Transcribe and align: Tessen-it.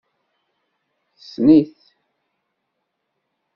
Tessen-it. 1.17 1.79